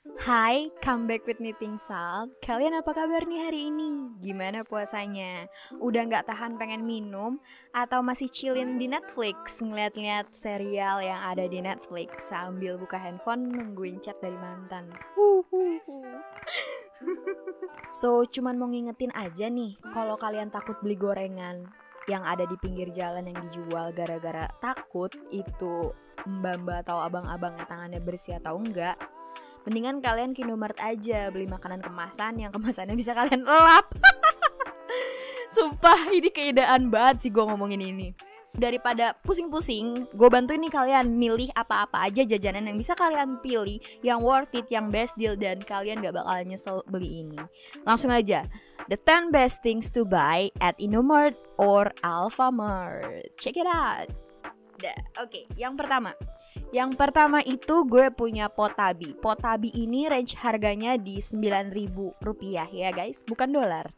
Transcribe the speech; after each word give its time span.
Hai, 0.00 0.72
come 0.80 1.04
back 1.04 1.28
with 1.28 1.44
me 1.44 1.52
Pink. 1.52 1.76
Kalian 2.40 2.72
apa 2.72 2.96
kabar 2.96 3.20
nih 3.28 3.44
hari 3.44 3.68
ini? 3.68 4.08
Gimana 4.24 4.64
puasanya? 4.64 5.44
Udah 5.76 6.08
nggak 6.08 6.24
tahan 6.24 6.56
pengen 6.56 6.88
minum? 6.88 7.36
Atau 7.76 8.00
masih 8.00 8.32
chillin 8.32 8.80
di 8.80 8.88
Netflix 8.88 9.60
ngeliat-liat 9.60 10.32
serial 10.32 11.04
yang 11.04 11.20
ada 11.20 11.44
di 11.44 11.60
Netflix 11.60 12.32
sambil 12.32 12.80
buka 12.80 12.96
handphone 12.96 13.52
nungguin 13.52 14.00
chat 14.00 14.16
dari 14.24 14.40
mantan? 14.40 14.88
so, 18.00 18.24
cuman 18.24 18.56
mau 18.56 18.72
ngingetin 18.72 19.12
aja 19.12 19.52
nih, 19.52 19.76
kalau 19.92 20.16
kalian 20.16 20.48
takut 20.48 20.80
beli 20.80 20.96
gorengan 20.96 21.68
yang 22.08 22.24
ada 22.24 22.48
di 22.48 22.56
pinggir 22.56 22.88
jalan 22.96 23.28
yang 23.28 23.36
dijual 23.52 23.92
gara-gara 23.92 24.48
takut 24.64 25.12
itu 25.28 25.92
mbak-mbak 26.24 26.88
atau 26.88 27.04
abang-abangnya 27.04 27.68
tangannya 27.68 28.00
bersih 28.00 28.40
atau 28.40 28.56
enggak, 28.56 28.96
mendingan 29.68 30.00
kalian 30.00 30.32
ke 30.32 30.44
Indomaret 30.44 30.78
aja 30.80 31.28
beli 31.28 31.46
makanan 31.48 31.84
kemasan 31.84 32.40
yang 32.40 32.52
kemasannya 32.54 32.96
bisa 32.96 33.12
kalian 33.12 33.44
lap 33.44 33.92
sumpah 35.54 36.12
ini 36.14 36.30
keidaan 36.32 36.88
banget 36.88 37.28
sih 37.28 37.30
gue 37.32 37.44
ngomongin 37.44 37.82
ini 37.82 38.14
daripada 38.56 39.14
pusing-pusing, 39.22 40.10
gue 40.10 40.28
bantuin 40.30 40.58
nih 40.58 40.72
kalian 40.72 41.06
milih 41.14 41.50
apa-apa 41.54 42.10
aja 42.10 42.26
jajanan 42.26 42.66
yang 42.66 42.78
bisa 42.78 42.98
kalian 42.98 43.38
pilih, 43.38 43.78
yang 44.02 44.18
worth 44.22 44.50
it, 44.54 44.66
yang 44.68 44.90
best 44.90 45.14
deal, 45.14 45.38
dan 45.38 45.62
kalian 45.62 46.02
gak 46.02 46.14
bakal 46.14 46.34
nyesel 46.42 46.82
beli 46.90 47.22
ini. 47.22 47.38
Langsung 47.86 48.10
aja, 48.10 48.46
the 48.90 48.98
10 48.98 49.30
best 49.30 49.62
things 49.62 49.88
to 49.90 50.02
buy 50.02 50.50
at 50.58 50.74
Indomart 50.82 51.38
or 51.62 51.94
Alfamart. 52.02 53.30
Check 53.38 53.54
it 53.54 53.68
out. 53.68 54.10
Oke, 54.80 54.96
okay, 55.20 55.44
yang 55.60 55.76
pertama, 55.76 56.16
yang 56.70 56.94
pertama 56.94 57.42
itu 57.42 57.82
gue 57.86 58.10
punya 58.14 58.46
Potabi. 58.46 59.18
Potabi 59.18 59.74
ini 59.74 60.06
range 60.06 60.38
harganya 60.38 60.94
di 60.94 61.18
9000 61.18 62.22
rupiah 62.22 62.68
ya 62.70 62.94
guys, 62.94 63.26
bukan 63.26 63.50
dolar. 63.50 63.90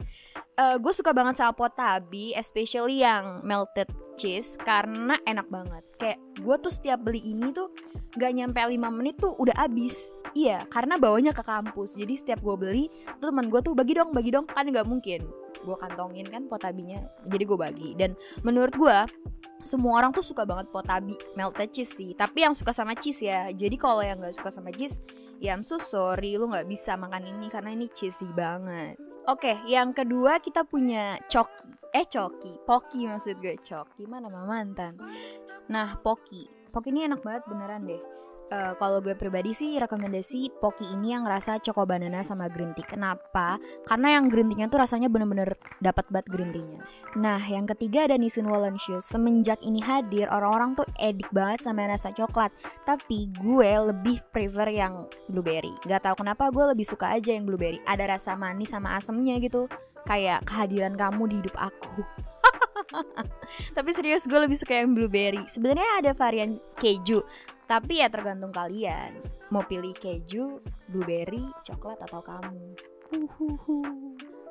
Uh, 0.52 0.76
gue 0.76 0.92
suka 0.92 1.16
banget 1.16 1.40
sama 1.40 1.56
Potabi, 1.56 2.36
especially 2.36 3.00
yang 3.00 3.40
melted 3.44 3.88
cheese 4.16 4.56
karena 4.60 5.16
enak 5.24 5.48
banget. 5.48 5.84
Kayak 5.96 6.18
gue 6.40 6.56
tuh 6.60 6.72
setiap 6.72 7.00
beli 7.00 7.24
ini 7.24 7.52
tuh 7.52 7.72
gak 8.16 8.32
nyampe 8.36 8.60
5 8.60 8.76
menit 8.92 9.16
tuh 9.20 9.32
udah 9.40 9.56
habis. 9.56 10.12
Iya, 10.32 10.64
karena 10.72 10.96
bawanya 10.96 11.36
ke 11.36 11.44
kampus. 11.44 12.00
Jadi 12.00 12.16
setiap 12.16 12.40
gue 12.40 12.56
beli, 12.56 12.84
tuh 13.20 13.28
teman 13.28 13.52
gue 13.52 13.60
tuh 13.60 13.76
bagi 13.76 13.92
dong, 13.92 14.16
bagi 14.16 14.32
dong, 14.32 14.48
kan 14.48 14.64
nggak 14.64 14.88
mungkin. 14.88 15.28
Gue 15.60 15.76
kantongin 15.76 16.24
kan 16.32 16.48
potabinya, 16.48 17.04
jadi 17.28 17.44
gue 17.44 17.58
bagi. 17.60 17.90
Dan 17.92 18.16
menurut 18.40 18.72
gue 18.72 18.98
semua 19.62 20.02
orang 20.02 20.10
tuh 20.10 20.26
suka 20.26 20.42
banget 20.42 20.68
potabi 20.68 21.14
melted 21.38 21.70
cheese 21.70 21.94
sih 21.94 22.10
tapi 22.18 22.44
yang 22.44 22.54
suka 22.54 22.74
sama 22.74 22.98
cheese 22.98 23.26
ya 23.26 23.48
jadi 23.50 23.74
kalau 23.78 24.02
yang 24.02 24.18
nggak 24.18 24.34
suka 24.34 24.50
sama 24.50 24.74
cheese 24.74 25.00
ya 25.38 25.54
I'm 25.54 25.64
so 25.64 25.78
sorry 25.78 26.34
lu 26.36 26.50
nggak 26.50 26.66
bisa 26.68 26.98
makan 26.98 27.26
ini 27.26 27.46
karena 27.48 27.74
ini 27.74 27.86
cheesy 27.90 28.28
banget 28.34 28.98
Oke, 29.22 29.54
okay, 29.54 29.56
yang 29.70 29.94
kedua 29.94 30.42
kita 30.42 30.66
punya 30.66 31.14
coki. 31.30 31.94
Eh 31.94 32.10
coki, 32.10 32.58
poki 32.66 33.06
maksud 33.06 33.38
gue 33.38 33.54
coki. 33.62 34.02
Mana 34.10 34.26
mama 34.26 34.50
mantan? 34.50 34.98
Nah, 35.70 35.94
poki. 36.02 36.50
Poki 36.74 36.90
ini 36.90 37.06
enak 37.06 37.22
banget 37.22 37.46
beneran 37.46 37.86
deh 37.86 38.02
uh, 38.52 38.72
kalau 38.76 39.00
gue 39.00 39.16
pribadi 39.16 39.56
sih 39.56 39.80
rekomendasi 39.80 40.60
Poki 40.60 40.84
ini 40.92 41.16
yang 41.16 41.24
rasa 41.24 41.56
choco 41.58 41.88
banana 41.88 42.20
sama 42.20 42.52
green 42.52 42.76
tea. 42.76 42.84
Kenapa? 42.84 43.56
Karena 43.88 44.20
yang 44.20 44.28
green 44.28 44.52
tea-nya 44.52 44.68
tuh 44.68 44.84
rasanya 44.84 45.08
bener-bener 45.08 45.56
dapat 45.80 46.04
banget 46.12 46.28
green 46.28 46.52
tea-nya. 46.52 46.80
Nah, 47.16 47.40
yang 47.40 47.64
ketiga 47.64 48.04
ada 48.04 48.20
Nissin 48.20 48.46
Shoes. 48.76 49.08
Semenjak 49.08 49.58
ini 49.64 49.80
hadir, 49.80 50.28
orang-orang 50.28 50.76
tuh 50.76 50.86
edik 51.00 51.28
banget 51.32 51.64
sama 51.64 51.88
rasa 51.88 52.12
coklat. 52.12 52.52
Tapi 52.84 53.32
gue 53.32 53.70
lebih 53.92 54.20
prefer 54.30 54.68
yang 54.68 55.08
blueberry. 55.32 55.72
Gak 55.88 56.04
tau 56.04 56.14
kenapa 56.14 56.52
gue 56.52 56.76
lebih 56.76 56.84
suka 56.84 57.16
aja 57.16 57.32
yang 57.32 57.48
blueberry. 57.48 57.80
Ada 57.88 58.18
rasa 58.18 58.36
manis 58.36 58.70
sama 58.70 59.00
asemnya 59.00 59.40
gitu. 59.40 59.66
Kayak 60.04 60.44
kehadiran 60.44 60.98
kamu 60.98 61.30
di 61.30 61.34
hidup 61.40 61.56
aku. 61.56 62.02
Tapi 63.76 63.90
serius 63.94 64.26
gue 64.28 64.36
lebih 64.36 64.58
suka 64.58 64.82
yang 64.82 64.92
blueberry. 64.92 65.42
Sebenarnya 65.48 66.02
ada 66.02 66.10
varian 66.12 66.58
keju, 66.76 67.22
tapi 67.72 68.04
ya 68.04 68.12
tergantung 68.12 68.52
kalian. 68.52 69.16
Mau 69.48 69.64
pilih 69.64 69.96
keju, 69.96 70.60
blueberry, 70.92 71.48
coklat 71.64 71.96
atau 72.04 72.20
kamu. 72.20 72.76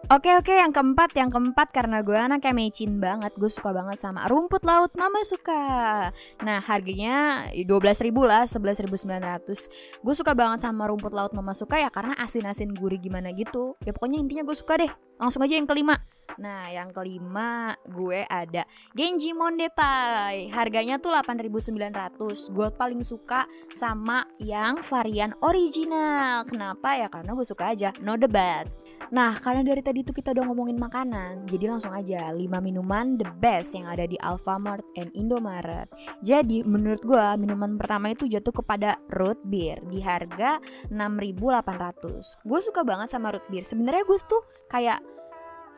Oke 0.10 0.34
oke 0.34 0.50
yang 0.52 0.74
keempat 0.74 1.14
yang 1.14 1.30
keempat 1.30 1.72
karena 1.72 2.02
gue 2.02 2.18
anaknya 2.18 2.52
mecin 2.52 3.00
banget 3.00 3.32
gue 3.38 3.48
suka 3.48 3.72
banget 3.72 4.02
sama 4.02 4.26
rumput 4.26 4.66
laut 4.66 4.90
mama 4.98 5.22
suka. 5.22 6.10
Nah 6.42 6.60
harganya 6.66 7.48
12 7.54 7.70
ribu 8.10 8.26
lah 8.26 8.44
11 8.50 8.90
ribu 8.90 8.98
900 8.98 10.04
gue 10.04 10.16
suka 10.18 10.34
banget 10.36 10.68
sama 10.68 10.90
rumput 10.90 11.14
laut 11.14 11.32
mama 11.32 11.54
suka 11.56 11.78
ya 11.78 11.94
karena 11.94 12.18
asin 12.18 12.44
asin 12.50 12.74
gurih 12.74 13.00
gimana 13.00 13.32
gitu. 13.38 13.78
Ya 13.86 13.94
pokoknya 13.94 14.20
intinya 14.20 14.44
gue 14.44 14.58
suka 14.58 14.82
deh 14.82 14.92
langsung 15.22 15.46
aja 15.46 15.54
yang 15.54 15.70
kelima 15.70 16.02
Nah, 16.40 16.72
yang 16.72 16.96
kelima 16.96 17.76
gue 17.86 18.24
ada 18.30 18.64
Genji 18.96 19.36
Monde 19.36 19.68
Pai. 19.74 20.48
Harganya 20.54 21.02
tuh 21.02 21.12
8.900. 21.12 22.54
Gue 22.54 22.68
paling 22.72 23.04
suka 23.04 23.50
sama 23.76 24.24
yang 24.40 24.80
varian 24.86 25.36
original. 25.44 26.48
Kenapa 26.48 26.96
ya? 26.96 27.08
Karena 27.12 27.36
gue 27.36 27.46
suka 27.48 27.74
aja, 27.76 27.92
no 28.00 28.16
debat. 28.16 28.70
Nah, 29.12 29.36
karena 29.44 29.66
dari 29.66 29.84
tadi 29.84 30.08
tuh 30.08 30.16
kita 30.16 30.32
udah 30.32 30.46
ngomongin 30.48 30.80
makanan, 30.80 31.44
jadi 31.50 31.74
langsung 31.74 31.92
aja 31.92 32.32
5 32.32 32.38
minuman 32.64 33.20
the 33.20 33.28
best 33.44 33.76
yang 33.76 33.90
ada 33.90 34.08
di 34.08 34.16
Alfamart 34.24 34.86
and 34.96 35.12
Indomaret. 35.12 35.92
Jadi, 36.24 36.64
menurut 36.64 37.04
gue 37.04 37.26
minuman 37.36 37.76
pertama 37.76 38.14
itu 38.14 38.30
jatuh 38.30 38.64
kepada 38.64 38.96
root 39.12 39.42
beer 39.52 39.84
di 39.90 40.00
harga 40.00 40.64
6.800. 40.94 42.46
Gue 42.46 42.60
suka 42.64 42.88
banget 42.88 43.12
sama 43.12 43.36
root 43.36 43.44
beer. 43.52 43.68
Sebenarnya 43.68 44.08
gue 44.08 44.18
tuh 44.30 44.48
kayak 44.72 45.04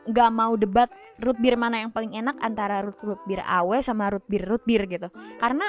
nggak 0.07 0.29
mau 0.33 0.53
debat 0.59 0.89
root 1.21 1.37
beer 1.39 1.55
mana 1.55 1.85
yang 1.85 1.91
paling 1.93 2.15
enak 2.17 2.35
antara 2.41 2.83
root 2.83 2.99
root 3.03 3.21
beer 3.23 3.43
awe 3.45 3.77
sama 3.79 4.11
root 4.11 4.25
beer 4.27 4.43
root 4.43 4.63
beer 4.67 4.83
gitu. 4.89 5.07
Karena 5.39 5.67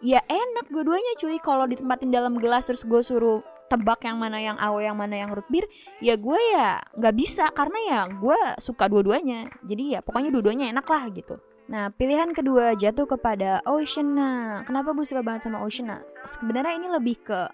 ya 0.00 0.22
enak 0.24 0.70
dua-duanya 0.70 1.12
cuy. 1.18 1.36
Kalau 1.42 1.64
ditempatin 1.68 2.10
dalam 2.12 2.38
gelas 2.38 2.68
terus 2.70 2.86
gue 2.86 3.02
suruh 3.02 3.42
tebak 3.68 4.00
yang 4.08 4.16
mana 4.16 4.40
yang 4.40 4.56
awe 4.56 4.80
yang 4.80 4.96
mana 4.96 5.20
yang 5.20 5.30
root 5.36 5.44
beer 5.52 5.68
ya 6.00 6.16
gue 6.16 6.40
ya 6.54 6.80
nggak 6.96 7.14
bisa. 7.16 7.50
Karena 7.52 7.78
ya 7.84 7.98
gue 8.08 8.38
suka 8.62 8.88
dua-duanya. 8.88 9.52
Jadi 9.66 9.98
ya 9.98 10.00
pokoknya 10.00 10.30
dua-duanya 10.32 10.72
enak 10.72 10.86
lah 10.88 11.04
gitu. 11.12 11.36
Nah, 11.68 11.92
pilihan 11.92 12.32
kedua 12.32 12.72
jatuh 12.72 13.04
kepada 13.04 13.60
Oceana. 13.68 14.64
Kenapa 14.64 14.96
gue 14.96 15.04
suka 15.04 15.20
banget 15.20 15.44
sama 15.44 15.60
Oceana? 15.60 16.00
Sebenarnya 16.24 16.80
ini 16.80 16.88
lebih 16.88 17.20
ke 17.20 17.44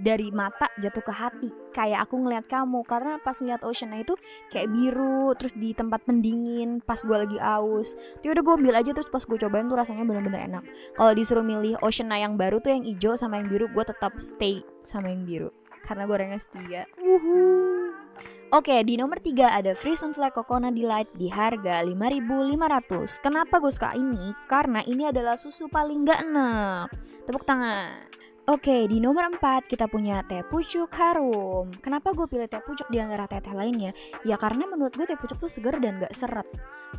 dari 0.00 0.28
mata 0.32 0.68
jatuh 0.80 1.04
ke 1.04 1.12
hati 1.12 1.50
kayak 1.72 2.08
aku 2.08 2.20
ngeliat 2.20 2.48
kamu 2.48 2.80
karena 2.88 3.20
pas 3.20 3.36
ngeliat 3.36 3.62
Oceana 3.62 4.00
itu 4.00 4.16
kayak 4.48 4.72
biru 4.72 5.32
terus 5.36 5.52
di 5.56 5.76
tempat 5.76 6.04
pendingin 6.04 6.80
pas 6.80 7.00
gue 7.00 7.16
lagi 7.16 7.38
aus 7.40 7.94
tuh 8.24 8.32
udah 8.32 8.42
gue 8.42 8.54
ambil 8.56 8.74
aja 8.80 8.90
terus 8.96 9.12
pas 9.12 9.22
gue 9.22 9.36
cobain 9.36 9.68
tuh 9.68 9.76
rasanya 9.76 10.04
bener-bener 10.08 10.48
enak 10.48 10.64
kalau 10.96 11.12
disuruh 11.12 11.44
milih 11.44 11.76
Oceana 11.84 12.16
yang 12.20 12.34
baru 12.40 12.60
tuh 12.60 12.72
yang 12.72 12.82
hijau 12.84 13.14
sama 13.14 13.40
yang 13.40 13.48
biru 13.52 13.68
gue 13.68 13.84
tetap 13.84 14.16
stay 14.18 14.64
sama 14.82 15.12
yang 15.12 15.28
biru 15.28 15.48
karena 15.86 16.02
gue 16.08 16.14
orangnya 16.14 16.40
setia 16.40 16.82
Oke, 18.54 18.78
di 18.86 18.94
nomor 18.94 19.18
3 19.18 19.58
ada 19.58 19.74
Frozen 19.74 20.14
Flag 20.14 20.30
Coconut 20.30 20.70
Delight 20.70 21.10
di 21.18 21.26
harga 21.26 21.82
5.500. 21.82 23.18
Kenapa 23.18 23.58
gue 23.58 23.74
suka 23.74 23.90
ini? 23.98 24.30
Karena 24.46 24.86
ini 24.86 25.02
adalah 25.02 25.34
susu 25.34 25.66
paling 25.66 26.06
gak 26.06 26.22
enak. 26.22 26.94
Tepuk 27.26 27.42
tangan. 27.42 28.15
Oke, 28.46 28.86
di 28.86 29.02
nomor 29.02 29.26
4 29.26 29.66
kita 29.66 29.90
punya 29.90 30.22
teh 30.22 30.46
pucuk 30.46 30.86
harum. 30.94 31.66
Kenapa 31.82 32.14
gue 32.14 32.30
pilih 32.30 32.46
teh 32.46 32.62
pucuk 32.62 32.86
di 32.94 33.02
antara 33.02 33.26
teh-teh 33.26 33.50
lainnya? 33.50 33.90
Ya 34.22 34.38
karena 34.38 34.70
menurut 34.70 34.94
gue 34.94 35.02
teh 35.02 35.18
pucuk 35.18 35.42
tuh 35.42 35.50
seger 35.50 35.74
dan 35.82 35.98
gak 35.98 36.14
seret. 36.14 36.46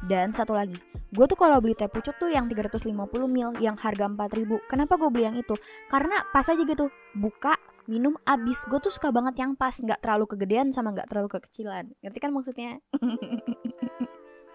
Dan 0.04 0.36
satu 0.36 0.52
lagi, 0.52 0.76
gue 1.08 1.24
tuh 1.24 1.40
kalau 1.40 1.64
beli 1.64 1.72
teh 1.72 1.88
pucuk 1.88 2.20
tuh 2.20 2.28
yang 2.28 2.52
350 2.52 2.92
mil 3.32 3.56
yang 3.64 3.80
harga 3.80 4.12
4000. 4.12 4.60
Kenapa 4.68 5.00
gue 5.00 5.08
beli 5.08 5.24
yang 5.24 5.40
itu? 5.40 5.56
Karena 5.88 6.20
pas 6.36 6.44
aja 6.44 6.60
gitu, 6.60 6.92
buka, 7.16 7.56
minum 7.88 8.20
abis. 8.28 8.68
Gue 8.68 8.84
tuh 8.84 8.92
suka 8.92 9.16
banget 9.16 9.40
yang 9.40 9.56
pas, 9.56 9.72
gak 9.72 10.04
terlalu 10.04 10.28
kegedean 10.28 10.76
sama 10.76 10.92
gak 10.92 11.08
terlalu 11.08 11.32
kekecilan. 11.40 11.96
Ngerti 12.04 12.20
kan 12.20 12.36
maksudnya? 12.36 12.84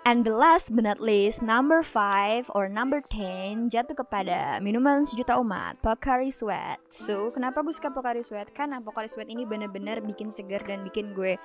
And 0.03 0.27
the 0.27 0.35
last 0.35 0.75
but 0.75 0.83
not 0.83 0.99
least, 0.99 1.47
number 1.47 1.79
5 1.79 2.51
or 2.59 2.67
number 2.67 2.99
10 3.07 3.71
jatuh 3.71 3.95
kepada 3.95 4.59
minuman 4.59 5.07
sejuta 5.07 5.39
umat, 5.39 5.79
Pocari 5.79 6.35
Sweat. 6.35 6.83
So, 6.91 7.31
kenapa 7.31 7.63
gue 7.63 7.71
suka 7.71 7.95
Pocari 7.95 8.27
Sweat? 8.27 8.51
Karena 8.51 8.83
Pocari 8.83 9.07
Sweat 9.07 9.31
ini 9.31 9.47
bener-bener 9.47 10.03
bikin 10.03 10.35
segar 10.35 10.67
dan 10.67 10.83
bikin 10.83 11.15
gue 11.15 11.39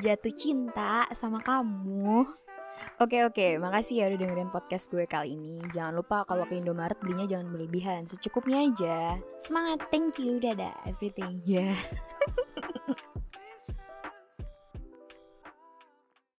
jatuh 0.00 0.32
cinta 0.32 1.04
sama 1.12 1.44
kamu. 1.44 2.24
Oke 3.04 3.20
oke, 3.28 3.60
makasih 3.60 4.00
ya 4.00 4.04
udah 4.08 4.18
dengerin 4.24 4.48
podcast 4.48 4.88
gue 4.88 5.04
kali 5.04 5.36
ini. 5.36 5.60
Jangan 5.76 6.00
lupa 6.00 6.24
kalau 6.24 6.48
ke 6.48 6.56
Indomaret 6.56 6.96
belinya 7.04 7.28
jangan 7.28 7.52
berlebihan, 7.52 8.08
secukupnya 8.08 8.64
aja. 8.64 9.20
Semangat, 9.36 9.92
thank 9.92 10.16
you, 10.16 10.40
dadah, 10.40 10.72
everything. 10.88 11.44
Yeah. 11.44 11.76